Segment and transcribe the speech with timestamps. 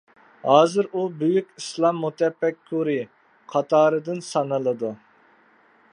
[0.51, 2.97] ھازىر ئۇ بۈيۈك ئىسلام مۇتەپەككۇرى
[3.53, 4.95] قاتارىدىن سانىلىدۇ.